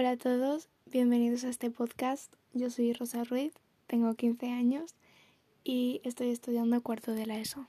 [0.00, 2.32] Hola a todos, bienvenidos a este podcast.
[2.54, 3.52] Yo soy Rosa Ruiz,
[3.88, 4.94] tengo 15 años
[5.64, 7.66] y estoy estudiando cuarto de la ESO.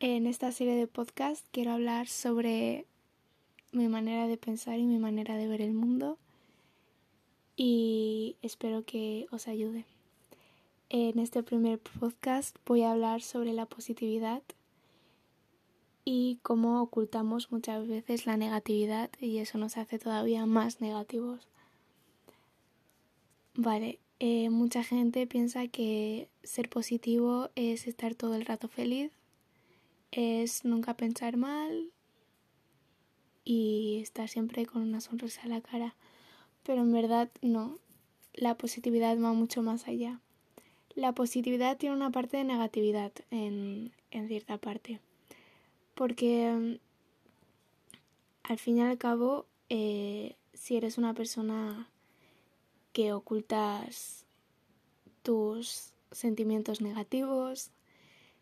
[0.00, 2.84] En esta serie de podcast quiero hablar sobre
[3.72, 6.18] mi manera de pensar y mi manera de ver el mundo
[7.56, 9.86] y espero que os ayude.
[10.90, 14.42] En este primer podcast voy a hablar sobre la positividad
[16.04, 21.48] y cómo ocultamos muchas veces la negatividad y eso nos hace todavía más negativos.
[23.54, 29.12] Vale, eh, mucha gente piensa que ser positivo es estar todo el rato feliz,
[30.12, 31.90] es nunca pensar mal
[33.44, 35.94] y estar siempre con una sonrisa a la cara,
[36.62, 37.78] pero en verdad no,
[38.34, 40.20] la positividad va mucho más allá.
[40.94, 45.00] La positividad tiene una parte de negatividad en, en cierta parte
[46.00, 46.78] porque mm,
[48.44, 51.90] al fin y al cabo, eh, si eres una persona
[52.94, 54.24] que ocultas
[55.22, 57.70] tus sentimientos negativos,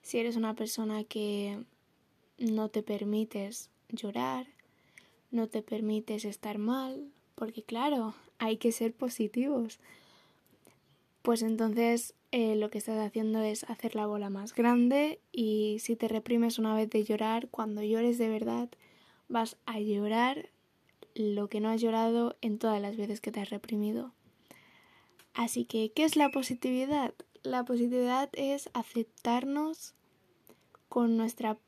[0.03, 1.59] si eres una persona que
[2.39, 4.47] no te permites llorar,
[5.33, 9.81] no te permites estar mal, porque claro, hay que ser positivos.
[11.22, 15.97] Pues entonces eh, lo que estás haciendo es hacer la bola más grande y si
[15.97, 18.69] te reprimes una vez de llorar, cuando llores de verdad
[19.29, 20.51] vas a llorar
[21.15, 24.12] lo que no has llorado en todas las veces que te has reprimido.
[25.33, 27.15] Así que, ¿qué es la positividad?
[27.43, 29.95] La positividad es aceptarnos
[30.89, 31.59] con, nuestra,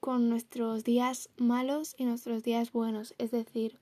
[0.00, 3.14] con nuestros días malos y nuestros días buenos.
[3.18, 3.78] Es decir,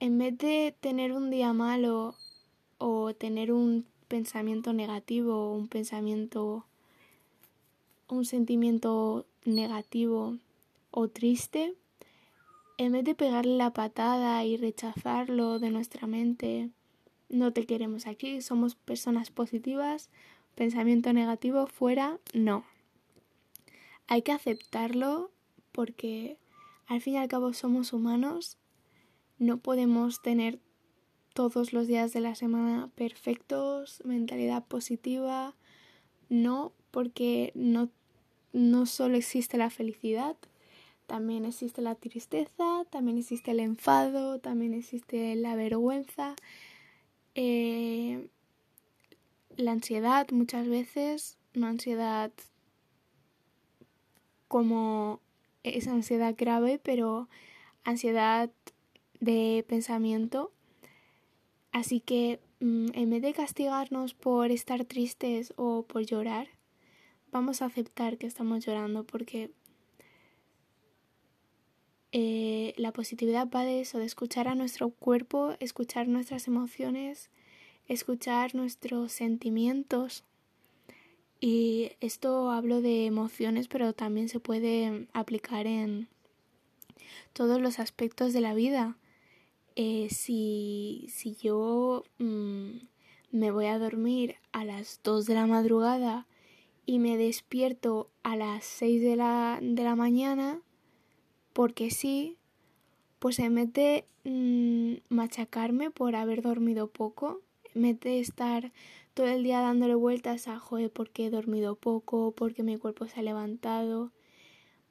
[0.00, 2.14] en vez de tener un día malo
[2.78, 6.64] o tener un pensamiento negativo, un pensamiento,
[8.08, 10.38] un sentimiento negativo
[10.90, 11.74] o triste,
[12.76, 16.70] en vez de pegarle la patada y rechazarlo de nuestra mente,
[17.28, 20.10] no te queremos aquí, somos personas positivas,
[20.54, 22.64] pensamiento negativo fuera, no.
[24.06, 25.30] Hay que aceptarlo
[25.72, 26.36] porque
[26.86, 28.58] al fin y al cabo somos humanos,
[29.38, 30.58] no podemos tener
[31.34, 35.54] todos los días de la semana perfectos, mentalidad positiva,
[36.28, 37.90] no, porque no,
[38.52, 40.36] no solo existe la felicidad,
[41.06, 46.36] también existe la tristeza, también existe el enfado, también existe la vergüenza,
[47.34, 48.28] eh,
[49.56, 52.32] la ansiedad muchas veces, no ansiedad
[54.46, 55.20] como
[55.64, 57.28] esa ansiedad grave, pero
[57.82, 58.50] ansiedad
[59.20, 60.52] de pensamiento
[61.74, 66.46] Así que mm, en vez de castigarnos por estar tristes o por llorar,
[67.32, 69.50] vamos a aceptar que estamos llorando porque
[72.12, 77.28] eh, la positividad va de eso, de escuchar a nuestro cuerpo, escuchar nuestras emociones,
[77.88, 80.22] escuchar nuestros sentimientos.
[81.40, 86.06] Y esto hablo de emociones, pero también se puede aplicar en
[87.32, 88.96] todos los aspectos de la vida.
[89.76, 92.76] Eh, si, si yo mm,
[93.32, 96.28] me voy a dormir a las 2 de la madrugada
[96.86, 100.60] y me despierto a las 6 de la, de la mañana,
[101.52, 102.36] porque sí,
[103.18, 107.40] pues en vez de mm, machacarme por haber dormido poco,
[107.74, 108.72] en vez estar
[109.14, 113.20] todo el día dándole vueltas a, joder, porque he dormido poco, porque mi cuerpo se
[113.20, 114.12] ha levantado,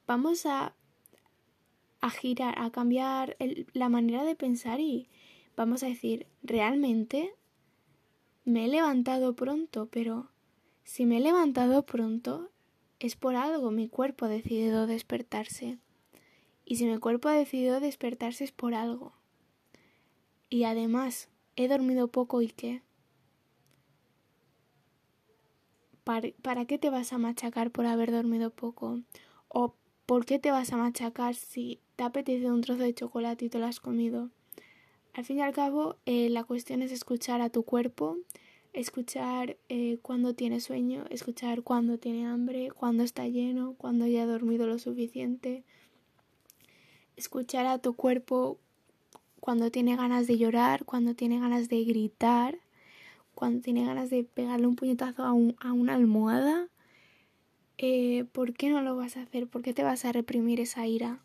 [0.06, 0.74] vamos a
[2.04, 3.34] a girar, a cambiar
[3.72, 5.08] la manera de pensar y
[5.56, 7.34] vamos a decir, realmente
[8.44, 10.28] me he levantado pronto, pero
[10.82, 12.50] si me he levantado pronto
[13.00, 15.78] es por algo, mi cuerpo ha decidido despertarse.
[16.66, 19.14] Y si mi cuerpo ha decidido despertarse es por algo.
[20.50, 22.82] Y además, he dormido poco y qué.
[26.04, 29.00] ¿Para, ¿Para qué te vas a machacar por haber dormido poco?
[29.48, 29.74] ¿O
[30.06, 33.58] ¿Por qué te vas a machacar si te apetece un trozo de chocolate y te
[33.58, 34.28] lo has comido?
[35.14, 38.18] Al fin y al cabo, eh, la cuestión es escuchar a tu cuerpo,
[38.74, 44.26] escuchar eh, cuando tiene sueño, escuchar cuando tiene hambre, cuando está lleno, cuando ya ha
[44.26, 45.64] dormido lo suficiente.
[47.16, 48.58] Escuchar a tu cuerpo
[49.40, 52.58] cuando tiene ganas de llorar, cuando tiene ganas de gritar,
[53.34, 56.68] cuando tiene ganas de pegarle un puñetazo a, a una almohada
[57.78, 59.46] eh, ¿por qué no lo vas a hacer?
[59.48, 61.20] ¿Por qué te vas a reprimir esa ira?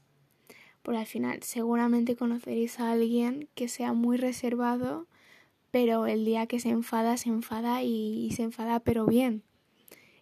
[0.82, 5.08] Porque al final seguramente conoceréis a alguien que sea muy reservado,
[5.72, 9.44] pero el día que se enfada, se enfada y, se enfada pero bien.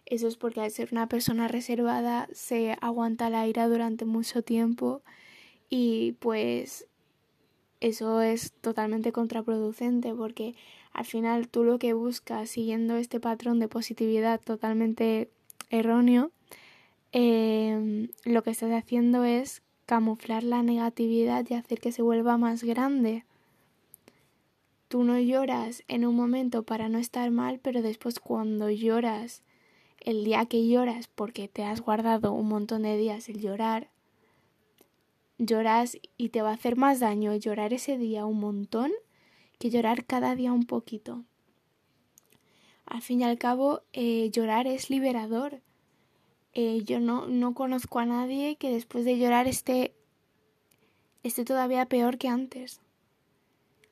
[0.04, 5.02] Eso es porque al ser una persona reservada se aguanta la ira durante mucho tiempo
[5.70, 6.86] y pues
[7.80, 10.54] eso es totalmente contraproducente porque
[10.92, 15.30] al final tú lo que buscas siguiendo este patrón de positividad totalmente
[15.70, 16.30] erróneo,
[17.12, 22.62] em, lo que estás haciendo es camuflar la negatividad y hacer que se vuelva más
[22.62, 23.24] grande.
[24.88, 29.42] Tú no lloras en un momento para no estar mal, pero después cuando lloras,
[30.00, 33.90] el día que lloras porque te has guardado un montón de días el llorar,
[35.38, 38.92] lloras y te va a hacer más daño llorar ese día un montón
[39.58, 41.24] que llorar cada día un poquito.
[42.88, 45.60] Al fin y al cabo, eh, llorar es liberador.
[46.54, 49.94] Eh, yo no, no conozco a nadie que después de llorar esté,
[51.22, 52.80] esté todavía peor que antes.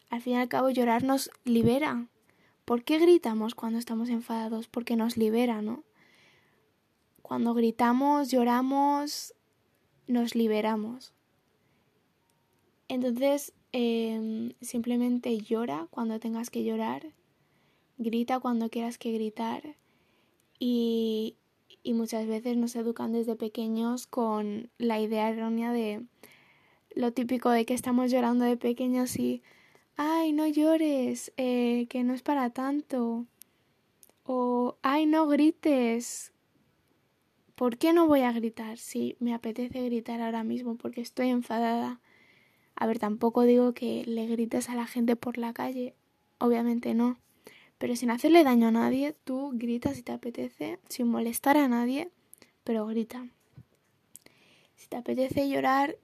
[0.09, 2.07] Al fin y al cabo, llorar nos libera.
[2.65, 4.67] ¿Por qué gritamos cuando estamos enfadados?
[4.67, 5.85] Porque nos libera, ¿no?
[7.21, 9.35] Cuando gritamos, lloramos,
[10.07, 11.13] nos liberamos.
[12.89, 17.13] Entonces, em, simplemente llora cuando tengas que llorar,
[17.99, 19.77] grita cuando quieras que gritar
[20.59, 21.37] y,
[21.83, 26.05] y muchas veces nos educan desde pequeños con la idea errónea de
[26.97, 29.43] lo típico de que estamos llorando de pequeños y,
[29.97, 33.27] ay, no llores, eh, que no es para tanto.
[34.25, 36.33] O, ay, no grites.
[37.55, 42.01] ¿Por qué no voy a gritar si me apetece gritar ahora mismo porque estoy enfadada?
[42.75, 45.95] A ver, tampoco digo que le grites a la gente por la calle,
[46.39, 47.19] obviamente no.
[47.79, 52.11] Pero sin hacerle daño a nadie, tú gritas si te apetece, sin molestar a nadie,
[52.65, 53.27] pero grita.
[54.77, 55.97] Si te apetece llorar,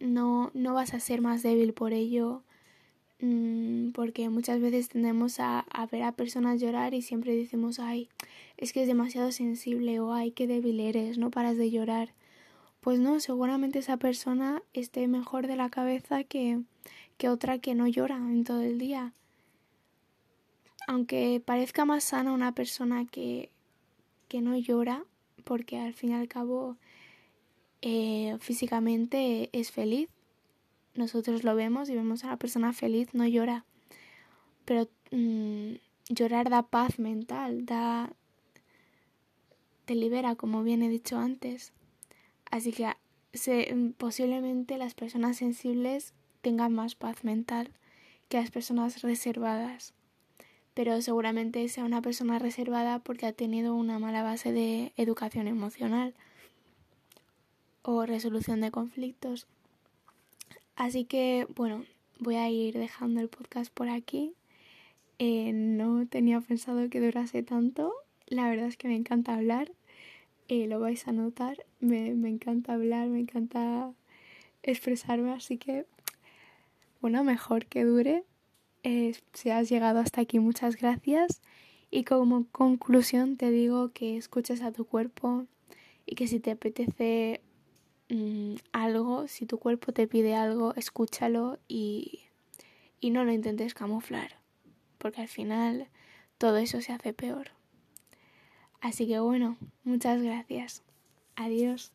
[0.00, 2.42] no, no vas a ser más débil por ello,
[3.20, 8.08] mm, porque muchas veces tendemos a, a, ver a personas llorar y siempre decimos, ay,
[8.56, 12.14] es que es demasiado sensible o ay, qué débil eres, no paras de llorar
[12.80, 16.60] pues no, seguramente esa persona esté mejor de la cabeza que,
[17.16, 19.12] que otra que no llora en todo el día.
[20.88, 23.50] Aunque parezca más sana una persona que,
[24.26, 25.04] que no llora,
[25.44, 26.78] porque al fin y al cabo
[27.82, 30.08] eh, físicamente es feliz.
[30.94, 33.66] Nosotros lo vemos y vemos a la persona feliz, no llora.
[34.64, 35.74] Pero mmm,
[36.08, 38.10] llorar da paz mental, da
[39.84, 41.74] te libera, como bien he dicho antes.
[42.50, 42.88] Así que
[43.34, 47.74] se, posiblemente las personas sensibles tengan más paz mental
[48.30, 49.92] que las personas reservadas.
[50.78, 56.14] Pero seguramente sea una persona reservada porque ha tenido una mala base de educación emocional
[57.82, 59.48] o resolución de conflictos.
[60.76, 61.84] Así que, bueno,
[62.20, 64.34] voy a ir dejando el podcast por aquí.
[65.18, 67.92] Eh, no tenía pensado que durase tanto.
[68.28, 69.72] La verdad es que me encanta hablar
[70.46, 71.56] eh, lo vais a notar.
[71.80, 73.92] Me, me encanta hablar, me encanta
[74.62, 75.86] expresarme, así que,
[77.00, 78.22] bueno, mejor que dure.
[78.82, 81.40] Eh, si has llegado hasta aquí, muchas gracias.
[81.90, 85.46] Y como conclusión te digo que escuches a tu cuerpo
[86.06, 87.40] y que si te apetece
[88.08, 92.22] mmm, algo, si tu cuerpo te pide algo, escúchalo y,
[93.00, 94.38] y no lo intentes camuflar,
[94.98, 95.88] porque al final
[96.36, 97.50] todo eso se hace peor.
[98.80, 100.82] Así que bueno, muchas gracias.
[101.36, 101.92] Adiós.